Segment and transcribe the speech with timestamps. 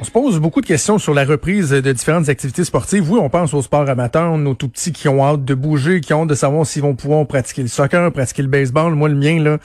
[0.00, 3.10] On se pose beaucoup de questions sur la reprise de différentes activités sportives.
[3.10, 6.14] Oui, on pense au sport amateur, nos tout petits qui ont hâte de bouger, qui
[6.14, 8.94] ont hâte de savoir s'ils vont pouvoir pratiquer le soccer, pratiquer le baseball.
[8.94, 9.58] Moi, le mien, là,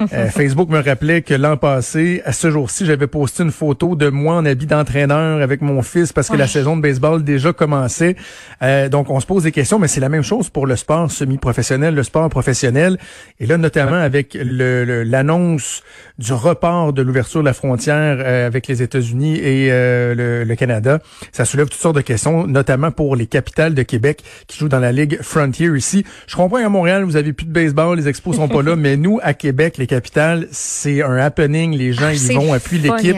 [0.12, 4.08] euh, Facebook me rappelait que l'an passé, à ce jour-ci, j'avais posté une photo de
[4.08, 8.16] moi en habit d'entraîneur avec mon fils parce que la saison de baseball déjà commençait.
[8.62, 11.12] Euh, donc, on se pose des questions, mais c'est la même chose pour le sport
[11.12, 12.98] semi-professionnel, le sport professionnel.
[13.38, 15.84] Et là, notamment avec l'annonce
[16.18, 21.00] du report de l'ouverture de la frontière euh, avec les États-Unis et euh, le, Canada.
[21.32, 24.78] Ça soulève toutes sortes de questions, notamment pour les capitales de Québec qui jouent dans
[24.78, 26.04] la Ligue Frontier ici.
[26.26, 28.96] Je comprends qu'à Montréal, vous avez plus de baseball, les expos sont pas là, mais
[28.96, 31.76] nous, à Québec, les capitales, c'est un happening.
[31.76, 33.16] Les gens, ils vont, appuient l'équipe.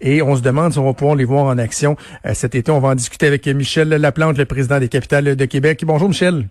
[0.00, 2.72] Et on se demande si on va pouvoir les voir en action euh, cet été.
[2.72, 5.82] On va en discuter avec Michel Laplante, le président des capitales de Québec.
[5.84, 6.48] Bonjour, Michel.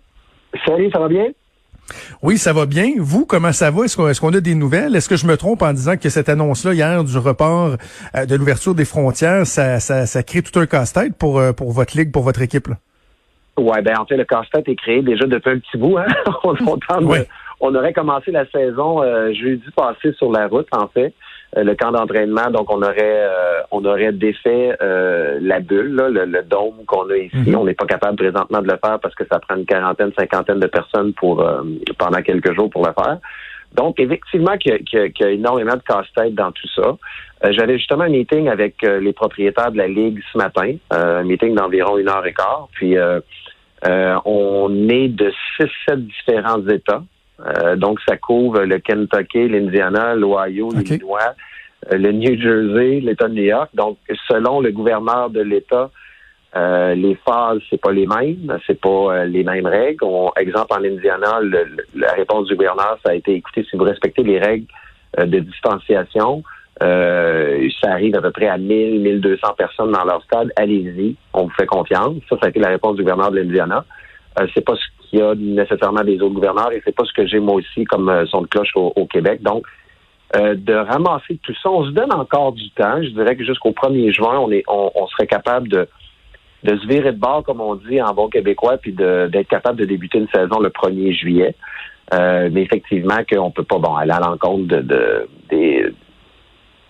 [0.66, 1.28] Salut, ça va bien?
[2.22, 2.94] Oui, ça va bien.
[2.98, 3.86] Vous, comment ça va?
[3.86, 4.96] Est-ce qu'on a des nouvelles?
[4.96, 7.78] Est-ce que je me trompe en disant que cette annonce-là hier du report
[8.16, 11.98] euh, de l'ouverture des frontières, ça, ça, crée tout un casse-tête pour, euh, pour votre
[11.98, 12.68] ligue, pour votre équipe?
[13.58, 15.98] Oui, ben en fait, le casse-tête est créé déjà depuis un petit bout.
[15.98, 16.06] Hein?
[17.60, 21.14] on, aurait commencé la saison euh, jeudi passé sur la route, en fait.
[21.58, 22.50] Euh, le camp d'entraînement.
[22.50, 27.36] Donc, on aurait euh, on aurait défait euh, la bulle, le, dôme qu'on a ici.
[27.36, 27.56] Mhm.
[27.56, 30.60] On n'est pas capable présentement de le faire parce que ça prend une quarantaine, cinquantaine
[30.60, 31.46] de personnes pour
[31.98, 33.18] pendant quelques jours pour le faire.
[33.76, 36.98] Donc, effectivement, qu'il y, a énormément de casse-tête dans tout ça.
[37.52, 41.98] J'avais justement un meeting avec les propriétaires de la Ligue ce matin, un meeting d'environ
[41.98, 42.68] une heure et quart.
[42.74, 42.96] Puis,
[43.86, 47.04] on est de six, sept différents États.
[47.46, 51.34] Euh, donc, ça couvre le Kentucky, l'Indiana, l'Ohio, l'Illinois,
[51.92, 53.70] euh, le New Jersey, l'État de New York.
[53.74, 53.98] Donc,
[54.28, 55.90] selon le gouverneur de l'État,
[56.56, 60.04] euh, les phases, c'est pas les mêmes, c'est pas les mêmes règles.
[60.04, 61.40] On, exemple, en Indiana,
[61.96, 64.68] la réponse du gouverneur, ça a été, écoutez, si vous respectez les règles
[65.18, 66.44] de distanciation,
[66.80, 71.52] ça arrive à peu près à 1000, 1200 personnes dans leur stade, allez-y, on vous
[71.52, 72.16] fait confiance.
[72.30, 73.86] Ça, ça a été la réponse du gouverneur de l'Indiana.
[74.54, 77.28] c'est pas ce qu'il y a nécessairement des autres gouverneurs et c'est pas ce que
[77.28, 79.42] j'ai moi aussi comme euh, son de cloche au, Québec.
[79.44, 79.66] Donc,
[80.36, 83.04] euh, de ramasser tout ça, on se donne encore du temps.
[83.04, 85.88] Je dirais que jusqu'au 1er juin, on est, on, serait capable de,
[86.66, 90.20] se virer de bord, comme on dit en bon québécois, puis d'être capable de débuter
[90.20, 91.56] une saison le 1er juillet.
[92.14, 95.28] Euh, mais effectivement, qu'on peut pas bon aller à l'encontre de,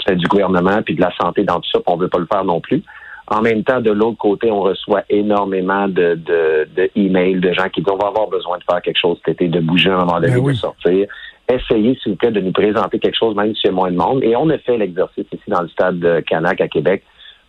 [0.10, 2.60] du gouvernement puis de la santé dans tout ça, on veut pas le faire non
[2.60, 2.84] plus.
[3.32, 7.70] En même temps, de l'autre côté, on reçoit énormément de, de, de emails de gens
[7.70, 10.00] qui disent on va avoir besoin de faire quelque chose cet été, de bouger un
[10.00, 11.08] moment donné, ben de sortir.
[11.48, 13.96] Essayez, s'il vous plaît, de nous présenter quelque chose, même s'il y a moins de
[13.96, 14.22] monde.
[14.22, 17.04] Et on a fait l'exercice ici dans le stade de Canac à Québec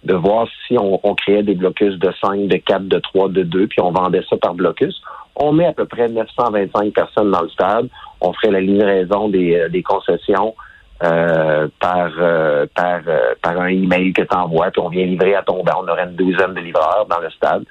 [0.04, 3.66] de voir si on, créait des blocus de 5, de 4, de 3, de 2,
[3.66, 5.00] puis on vendait ça par blocus.
[5.34, 7.88] On met à peu près 925 personnes dans le stade.
[8.20, 10.54] On ferait la livraison des, euh, des concessions
[11.02, 15.34] euh, par euh, par euh, par un email que tu envoies, puis on vient livrer
[15.34, 15.82] à ton banc.
[15.82, 17.64] On aurait une douzaine de livreurs dans le stade.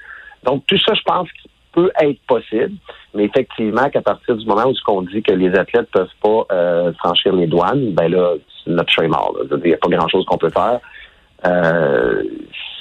[0.43, 2.73] Donc, tout ça, je pense qu'il peut être possible,
[3.13, 7.33] mais effectivement, qu'à partir du moment où qu'on dit que les athlètes peuvent pas franchir
[7.33, 8.33] les douanes, ben là,
[8.67, 9.33] notre chat est mort.
[9.49, 10.79] Il n'y a pas grand-chose qu'on peut faire.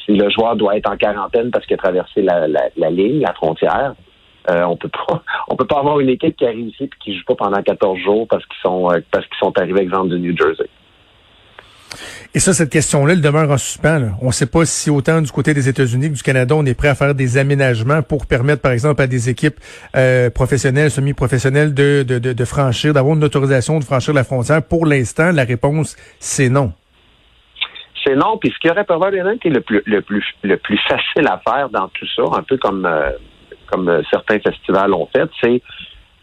[0.04, 3.34] si le joueur doit être en quarantaine parce qu'il a traversé la, la ligne, la
[3.34, 3.94] frontière,
[4.48, 7.16] euh, on peut pas, on peut pas avoir une équipe qui a réussi et qui
[7.16, 10.20] joue pas pendant 14 jours parce qu'ils sont, euh, parce qu'ils sont arrivés, exemple, du
[10.20, 10.68] New Jersey.
[12.34, 14.12] Et ça, cette question-là, elle demeure en suspens.
[14.22, 16.74] On ne sait pas si autant du côté des États-Unis que du Canada, on est
[16.74, 19.58] prêt à faire des aménagements pour permettre, par exemple, à des équipes
[19.96, 24.62] euh, professionnelles, semi-professionnelles de, de, de, franchir, d'avoir une autorisation de franchir la frontière.
[24.62, 26.72] Pour l'instant, la réponse, c'est non.
[28.04, 28.38] C'est non.
[28.38, 31.68] Puis ce qui aurait probablement été le plus, le plus, le plus facile à faire
[31.70, 32.88] dans tout ça, un peu comme
[33.70, 35.62] comme euh, certains festivals ont fait, c'est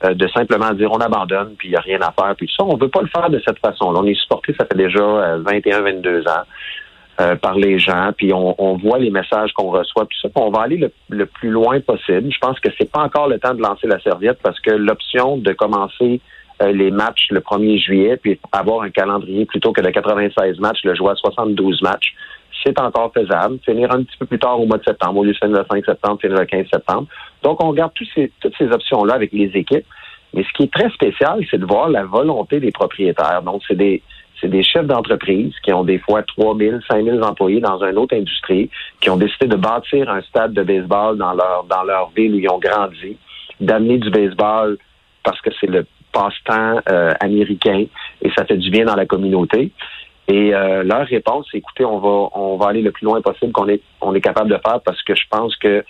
[0.03, 2.63] euh, de simplement dire on abandonne, puis il n'y a rien à faire, puis ça.
[2.63, 3.99] On ne veut pas le faire de cette façon-là.
[4.01, 7.35] On est supporté, ça fait déjà 21, euh, 22 ans.
[7.41, 10.29] par les gens, puis on, voit les messages qu'on reçoit, tout ça.
[10.35, 12.31] on va aller le, plus loin possible.
[12.31, 15.37] Je pense que c'est pas encore le temps de lancer la serviette parce que l'option
[15.37, 16.21] de commencer
[16.63, 20.93] les matchs le 1er juillet, puis avoir un calendrier plutôt que de 96 matchs, le
[20.93, 22.13] jouer à 72 matchs,
[22.63, 23.59] c'est encore faisable.
[23.63, 25.65] Finir un petit peu plus tard au mois de septembre, au lieu de finir le
[25.69, 27.07] 5 septembre, finir le 15 septembre.
[27.43, 29.85] Donc, on regarde toutes ces, toutes ces options-là avec les équipes.
[30.33, 33.41] Mais ce qui est très spécial, c'est de voir la volonté des propriétaires.
[33.41, 34.01] Donc, c'est des,
[34.41, 37.97] c'est des chefs d'entreprise qui ont des fois 3 000, 5 000 employés dans une
[37.97, 38.69] autre industrie,
[38.99, 42.39] qui ont décidé de bâtir un stade de baseball dans leur, dans leur ville où
[42.39, 43.17] ils ont grandi,
[43.59, 44.77] d'amener du baseball
[45.23, 47.85] parce que c'est le passe-temps euh, américain
[48.21, 49.71] et ça fait du bien dans la communauté.
[50.27, 53.51] Et euh, leur réponse, c'est écoutez, on va on va aller le plus loin possible
[53.51, 55.83] qu'on est on est capable de faire parce que je pense que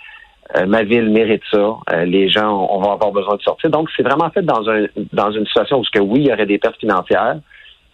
[0.66, 1.76] ma ville mérite ça.
[2.06, 3.68] les gens, on va avoir besoin de sortir.
[3.68, 6.46] Donc, c'est vraiment fait dans un dans une situation où que oui, il y aurait
[6.46, 7.38] des pertes financières,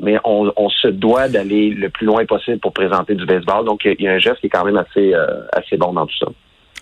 [0.00, 3.64] mais on, se doit d'aller le plus loin possible pour présenter du baseball.
[3.64, 5.12] Donc, il y, a un geste qui est quand même assez
[5.52, 6.26] assez bon dans tout ça.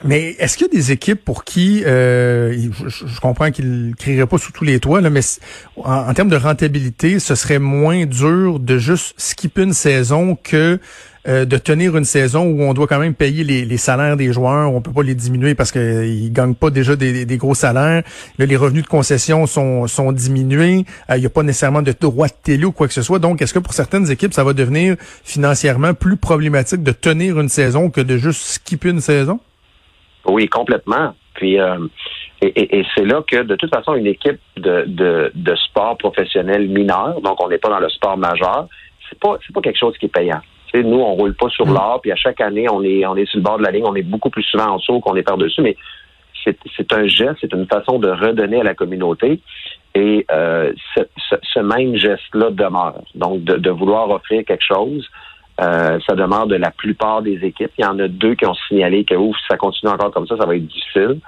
[0.05, 4.27] Mais est-ce qu'il y a des équipes pour qui, euh, je, comprends qu'ils ne crieraient
[4.27, 5.21] pas sous tous les toits, là, mais
[5.77, 10.81] en, termes de rentabilité, ce serait moins dur de juste skipper une saison que
[11.29, 14.75] euh, de tenir une saison où on doit quand même payer les, salaires des joueurs,
[14.75, 18.03] on peut pas les diminuer parce qu'ils gagnent pas déjà des, gros salaires.
[18.39, 20.85] Là, les revenus de concession sont, diminués.
[21.11, 23.21] Euh, il n'y a pas nécessairement de droit de télé ou quoi que ce soit.
[23.21, 27.49] Donc, est-ce que pour certaines équipes, ça va devenir financièrement plus problématique de tenir une
[27.49, 29.39] saison que de juste skipper une saison?
[30.27, 31.15] Oui, complètement.
[31.35, 31.79] Puis euh,
[32.41, 37.21] et, c'est là que de toute façon une équipe de, de, de sport professionnel mineur,
[37.21, 38.67] donc on n'est pas dans le sport majeur,
[39.09, 40.41] c'est pas c'est pas quelque chose qui est payant.
[40.75, 41.75] nous, on roule pas sur mm.
[41.75, 43.85] l'or, puis à chaque année, on est on est sur le bord de la ligne,
[43.87, 45.77] on est beaucoup plus souvent en dessous qu'on est par-dessus, mais
[46.45, 49.41] c'est un geste, c'est une façon de redonner à la communauté.
[49.95, 51.03] Et euh, ce,
[51.43, 53.03] ce, même geste-là demeure.
[53.15, 55.07] Donc, de, de, vouloir offrir quelque chose,
[55.63, 57.71] euh, ça demande de la plupart des équipes.
[57.79, 60.27] Il y en a deux qui ont signalé que ouf, si ça continue encore comme
[60.27, 61.19] ça, ça va être difficile.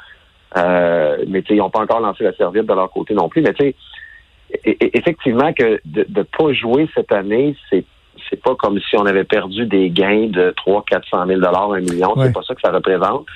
[0.56, 3.42] Euh, mais ils n'ont pas encore lancé la serviette de leur côté non plus.
[3.42, 7.84] Mais tu sais, effectivement que de ne pas jouer cette année, c'est
[8.30, 11.80] c'est pas comme si on avait perdu des gains de 3 400 000 dollars, un
[11.80, 12.14] million.
[12.16, 13.26] C'est pas ça que ça représente.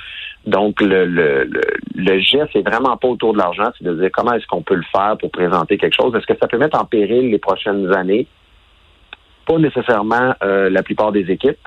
[0.47, 1.61] Donc le, le, le,
[1.95, 4.77] le geste, c'est vraiment pas autour de l'argent, c'est de dire comment est-ce qu'on peut
[4.77, 6.15] le faire pour présenter quelque chose?
[6.15, 8.27] Est-ce que ça peut mettre en péril les prochaines années?
[9.49, 11.59] Pas nécessairement euh, la plupart des équipes,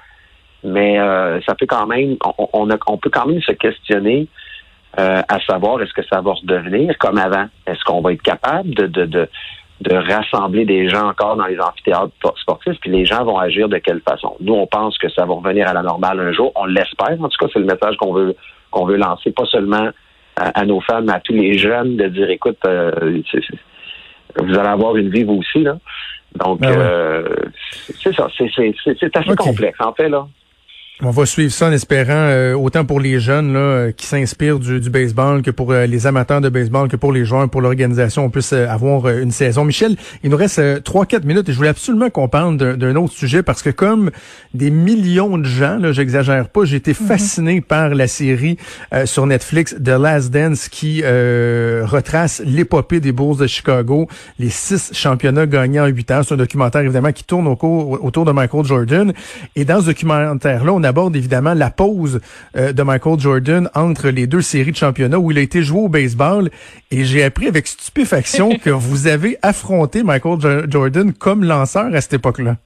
[0.63, 4.27] mais euh, ça peut quand même, on, on, peut quand même se questionner
[4.99, 7.47] euh, à savoir est-ce que ça va redevenir comme avant?
[7.65, 9.27] Est-ce qu'on va être capable de, de, de,
[9.81, 13.79] de, rassembler des gens encore dans les amphithéâtres sportifs, puis les gens vont agir de
[13.79, 14.35] quelle façon?
[14.39, 16.51] Nous, on pense que ça va revenir à la normale un jour.
[16.55, 17.19] On l'espère.
[17.19, 18.35] En tout cas, c'est le message qu'on veut
[18.69, 19.89] qu'on veut lancer, pas seulement
[20.37, 25.09] à, nos fans, mais à tous les jeunes, de dire écoute, vous allez avoir une
[25.09, 25.77] vie vous aussi, là.
[26.35, 27.35] Donc, ben euh,
[28.01, 30.27] c'est ça, c'est assez complexe, en fait, là.
[31.03, 34.59] On va suivre ça en espérant, euh, autant pour les jeunes là, euh, qui s'inspirent
[34.59, 37.61] du, du, baseball que pour euh, les amateurs de baseball, que pour les joueurs, pour
[37.61, 39.65] l'organisation, on puisse avoir une saison.
[39.65, 43.13] Michel, il nous reste trois quatre minutes et je voulais absolument qu'on parle d'un autre
[43.13, 44.11] sujet parce que comme
[44.53, 47.07] des millions de gens, là, j'exagère pas, j'ai été mhm.
[47.07, 48.57] fasciné par la série
[49.05, 54.07] sur Netflix The Last Dance qui retrace l'épopée des bourses de Chicago,
[54.37, 56.21] les six championnats gagnés en huit ans.
[56.23, 57.57] C'est un documentaire évidemment qui tourne au
[58.01, 59.13] autour de Michael Jordan.
[59.55, 62.21] Et dans ce documentaire-là, on a aborde évidemment la pause
[62.55, 65.79] euh, de Michael Jordan entre les deux séries de championnat où il a été joué
[65.79, 66.49] au baseball.
[66.91, 72.13] Et j'ai appris avec stupéfaction que vous avez affronté Michael Jordan comme lanceur à cette
[72.13, 72.57] époque-là.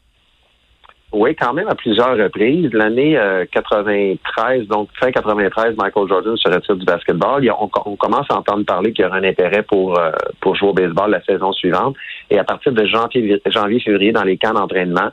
[1.16, 2.74] Oui, quand même à plusieurs reprises.
[2.74, 3.18] L'année
[3.54, 7.50] 93, euh, donc fin 93, Michael Jordan se retire du basketball.
[7.58, 10.12] on, commence à entendre parler qu'il y aura un intérêt pour euh,
[10.42, 11.96] pour jouer au baseball la saison suivante.
[12.30, 15.10] Et à partir de janvier, janvier février, dans les camps d'entraînement,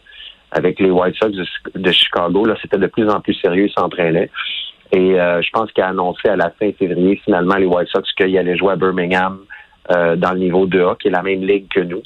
[0.53, 1.33] avec les White Sox
[1.75, 2.45] de, Chicago.
[2.45, 4.31] Là, c'était de plus en plus sérieux, ils s'entraînaient.
[4.93, 8.05] Et euh, je pense qu'il a annoncé à la fin février, finalement, les White Sox
[8.13, 9.41] qu'il allait jouer à Birmingham
[9.91, 12.03] euh, dans le niveau 2A, qui est la même ligue que nous.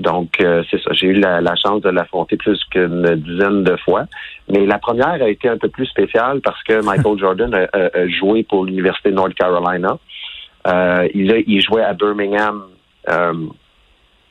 [0.00, 0.92] Donc, euh, c'est ça.
[0.92, 4.06] J'ai eu la, chance de l'affronter plus qu'une dizaine de fois.
[4.50, 8.42] Mais la première a été un peu plus spéciale parce que Michael Jordan a, joué
[8.42, 9.96] pour l'Université de North Carolina.
[11.14, 12.64] il, a, il jouait à Birmingham,
[13.08, 13.48] dans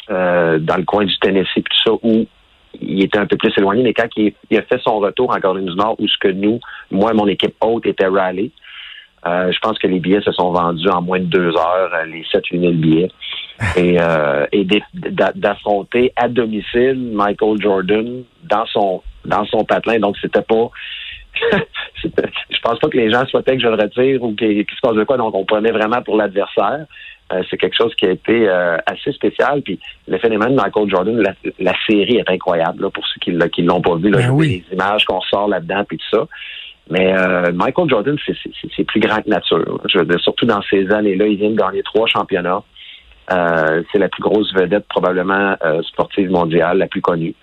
[0.10, 2.28] le coin du Tennessee, tout ça, où
[2.88, 5.68] il était un peu plus éloigné, mais quand il, a fait son retour en Caroline
[5.68, 6.60] du Nord, où ce que nous,
[6.92, 8.52] moi et mon équipe haute était rallye,
[9.26, 12.06] euh, je pense que les billets se sont vendus en moins de deux heures, euh,
[12.06, 13.12] les 7 000 billets.
[13.78, 19.98] Et, euh, et d'affronter à domicile Michael Jordan dans son dans son patelin.
[20.00, 20.70] Donc, c'était pas
[22.04, 24.96] je pense pas que les gens souhaitaient que je le retire ou qu'il se passe
[24.96, 25.16] de quoi.
[25.16, 26.86] Donc, on prenait vraiment pour l'adversaire.
[27.34, 29.62] Euh, c'est quelque chose qui a été euh, assez spécial.
[29.64, 31.24] Puis le phénomène de Michael Jordan,
[31.60, 34.10] la, série est incroyable pour ceux qui ne l'ont pas vu.
[34.12, 36.28] Là, ben Les images qu'on sort là-dedans puis tout ça.
[36.92, 38.16] Mais euh, Michael Jordan,
[38.76, 39.82] c'est plus grand que nature.
[39.92, 42.62] Je veux dire, surtout dans ces années-là, il vient de gagner trois championnats.
[43.28, 45.56] c'est la plus grosse vedette probablement
[45.88, 47.34] sportive mondiale, la plus connue.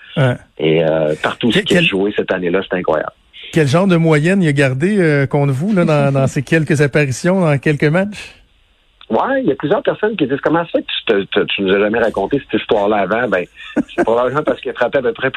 [0.59, 0.85] Et
[1.25, 3.11] partout ce qu'il a joué cette année-là, c'est incroyable.
[3.53, 7.41] Quel genre de moyenne il a gardé contre vous là, dans, dans ces quelques apparitions,
[7.41, 8.42] dans quelques matchs?
[9.13, 11.81] Ouais, il y a plusieurs personnes qui disent comment ça que tu, tu nous as
[11.81, 13.29] jamais raconté cette histoire-là avant?
[13.29, 13.45] Ben,
[13.77, 15.31] c'est probablement parce qu'il a frappé à peu près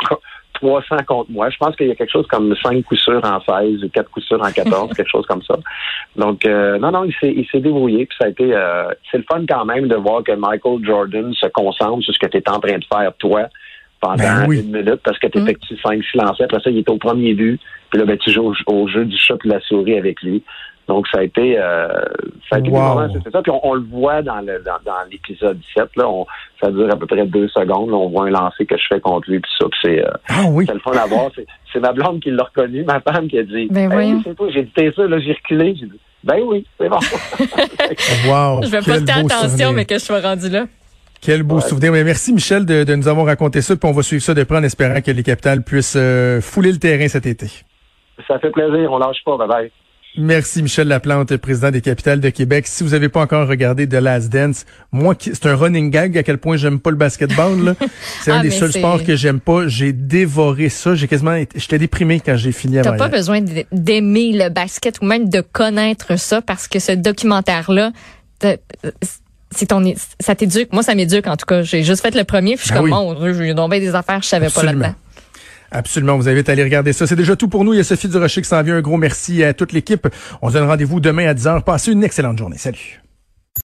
[0.53, 1.49] 300 contre moi.
[1.49, 4.09] Je pense qu'il y a quelque chose comme 5 coups sûrs en 16 ou 4
[4.09, 5.57] coups sûrs en 14, quelque chose comme ça.
[6.15, 8.05] Donc, euh, non, non, il s'est, il s'est débrouillé.
[8.05, 11.33] Puis ça a été, euh, c'est le fun quand même de voir que Michael Jordan
[11.33, 13.49] se concentre sur ce que tu es en train de faire toi
[13.99, 14.61] pendant Ben oui.
[14.61, 16.45] une minute parce que tu effectues 5 silencieux.
[16.45, 17.59] Après ça, il est au premier but.
[17.89, 20.21] Puis là, ben, tu joues au, au jeu du chat et de la souris avec
[20.21, 20.41] lui.
[20.87, 21.87] Donc, ça a été, euh,
[22.49, 22.81] ça a été des Wow.
[22.95, 23.41] moments, c'est ça.
[23.41, 25.85] Puis on, on le voit dans le dans, dans l'épisode 7.
[25.95, 26.27] Là, on,
[26.61, 27.89] ça dure à peu près deux secondes.
[27.89, 29.39] Là, on voit un lancer que je fais contre lui.
[29.39, 30.65] Puis ça, puis c'est, euh, Ah oui.
[30.67, 31.29] c'est le fun à voir.
[31.35, 34.17] C'est, c'est ma blonde qui l'a reconnu, ma femme qui a dit Ben voyons.
[34.17, 35.75] oui, c'est toi, j'ai dit ça, là, j'ai reculé.
[35.79, 36.99] J'ai dit Ben oui, c'est bon.
[38.27, 38.61] Wow.
[38.63, 39.73] Je vais Quel porter beau attention, souvenir.
[39.73, 40.65] mais que je sois rendu là.
[41.21, 41.91] Quel beau souvenir.
[41.91, 43.75] Mais merci, Michel, de, de nous avoir raconté ça.
[43.75, 46.71] Puis on va suivre ça de près en espérant que les capitales puissent euh, fouler
[46.71, 47.47] le terrain cet été.
[48.27, 49.71] ça fait plaisir, on lâche pas, bye bye.
[50.17, 52.67] Merci Michel Laplante, président des capitales de Québec.
[52.67, 56.17] Si vous n'avez pas encore regardé The Last Dance, moi, qui- c'est un running gag
[56.17, 57.75] à quel point j'aime pas le basketball.
[58.21, 59.67] C'est un Ah, des seuls sports que j'aime pas.
[59.67, 60.95] J'ai dévoré ça.
[60.95, 63.41] J'ai quasiment, été- j'étais déprimé quand j'ai fini T'as pas besoin
[63.71, 67.91] d'aimer le basket ou même de connaître ça parce que ce documentaire-là,
[69.51, 70.71] c'est ton, ça t'éduque.
[70.73, 71.61] Moi, ça m'éduque en tout cas.
[71.61, 72.91] J'ai juste fait le premier, puis je suis Ben comme, oui.
[72.91, 74.71] mon Dieu, j'ai des affaires je savais Absolument.
[74.73, 74.99] pas là-dedans.
[75.75, 77.05] Absolument, vous invite à aller regarder ça.
[77.05, 77.73] C'est déjà tout pour nous.
[77.73, 78.77] Il y a Sophie Durocher qui s'en vient.
[78.77, 80.07] Un gros merci à toute l'équipe.
[80.41, 81.63] On se donne rendez-vous demain à 10h.
[81.63, 82.57] Passez une excellente journée.
[82.57, 83.04] Salut.